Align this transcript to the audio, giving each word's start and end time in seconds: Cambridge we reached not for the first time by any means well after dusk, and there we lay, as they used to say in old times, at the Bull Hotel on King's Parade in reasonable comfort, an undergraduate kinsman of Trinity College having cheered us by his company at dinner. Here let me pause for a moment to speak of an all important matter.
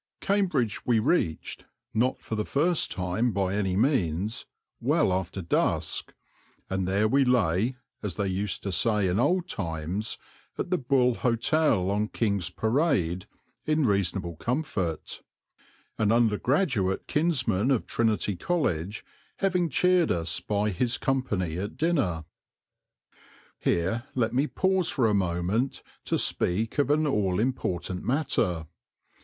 Cambridge 0.19 0.83
we 0.83 0.97
reached 0.97 1.65
not 1.93 2.23
for 2.23 2.33
the 2.33 2.43
first 2.43 2.89
time 2.91 3.31
by 3.31 3.53
any 3.53 3.77
means 3.77 4.47
well 4.79 5.13
after 5.13 5.43
dusk, 5.43 6.15
and 6.71 6.87
there 6.87 7.07
we 7.07 7.23
lay, 7.23 7.75
as 8.01 8.15
they 8.15 8.27
used 8.27 8.63
to 8.63 8.71
say 8.71 9.05
in 9.07 9.19
old 9.19 9.47
times, 9.47 10.17
at 10.57 10.71
the 10.71 10.79
Bull 10.79 11.13
Hotel 11.13 11.91
on 11.91 12.07
King's 12.07 12.49
Parade 12.49 13.27
in 13.67 13.85
reasonable 13.85 14.35
comfort, 14.37 15.21
an 15.99 16.11
undergraduate 16.11 17.05
kinsman 17.05 17.69
of 17.69 17.85
Trinity 17.85 18.35
College 18.35 19.05
having 19.37 19.69
cheered 19.69 20.11
us 20.11 20.39
by 20.39 20.71
his 20.71 20.97
company 20.97 21.59
at 21.59 21.77
dinner. 21.77 22.25
Here 23.59 24.05
let 24.15 24.33
me 24.33 24.47
pause 24.47 24.89
for 24.89 25.07
a 25.07 25.13
moment 25.13 25.83
to 26.05 26.17
speak 26.17 26.79
of 26.79 26.89
an 26.89 27.05
all 27.05 27.39
important 27.39 28.03
matter. 28.03 28.65